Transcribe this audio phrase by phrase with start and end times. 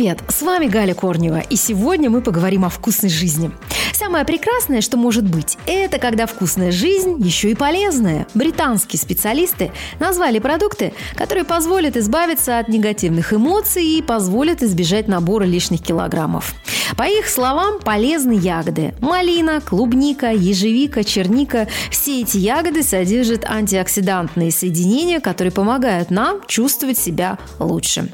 [0.00, 3.50] Привет, с вами Галя Корнева, и сегодня мы поговорим о вкусной жизни.
[3.92, 8.26] Самое прекрасное, что может быть, это когда вкусная жизнь еще и полезная.
[8.32, 15.82] Британские специалисты назвали продукты, которые позволят избавиться от негативных эмоций и позволят избежать набора лишних
[15.82, 16.54] килограммов.
[16.96, 18.94] По их словам, полезны ягоды.
[19.00, 21.68] Малина, клубника, ежевика, черника.
[21.90, 28.10] Все эти ягоды содержат антиоксидантные соединения, которые помогают нам чувствовать себя лучше.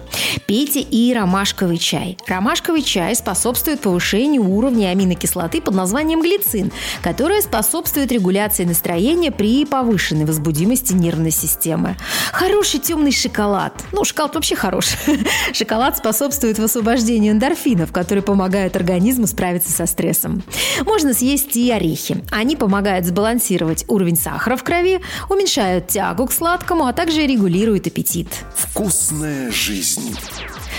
[0.46, 2.16] Пейте и ромашковый чай.
[2.26, 10.24] Ромашковый чай способствует повышению уровня аминокислоты под названием глицин, которая способствует регуляции настроения при повышенной
[10.24, 11.96] возбудимости нервной системы.
[12.32, 13.84] Хороший темный шоколад.
[13.92, 14.98] Ну, шоколад вообще хороший.
[15.52, 18.22] Шоколад способствует высвобождению эндорфинов, которые
[18.66, 20.42] помогают организму справиться со стрессом.
[20.84, 22.24] Можно съесть и орехи.
[22.30, 28.28] Они помогают сбалансировать уровень сахара в крови, уменьшают тягу к сладкому, а также регулируют аппетит.
[28.54, 30.16] Вкусная жизнь.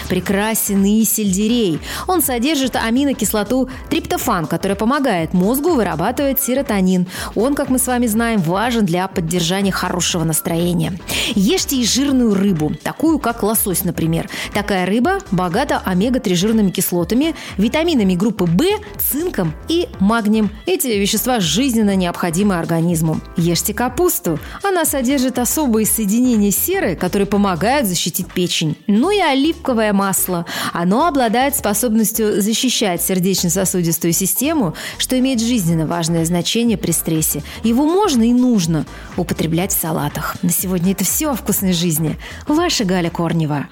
[0.09, 1.79] Прекрасен и сельдерей.
[2.07, 7.07] Он содержит аминокислоту триптофан, которая помогает мозгу вырабатывать серотонин.
[7.35, 10.97] Он, как мы с вами знаем, важен для поддержания хорошего настроения.
[11.35, 14.29] Ешьте и жирную рыбу, такую как лосось, например.
[14.53, 18.63] Такая рыба богата омега-3 жирными кислотами, витаминами группы В,
[18.99, 20.49] цинком и магнием.
[20.65, 23.19] Эти вещества жизненно необходимы организму.
[23.35, 24.39] Ешьте капусту.
[24.63, 28.77] Она содержит особые соединения серы, которые помогают защитить печень.
[28.87, 30.45] Ну и оливковое масло.
[30.73, 37.43] Оно обладает способностью защищать сердечно-сосудистую систему, что имеет жизненно важное значение при стрессе.
[37.63, 38.85] Его можно и нужно
[39.17, 40.37] употреблять в салатах.
[40.43, 42.17] На сегодня это все о вкусной жизни.
[42.47, 43.67] Ваша Галя Корнева.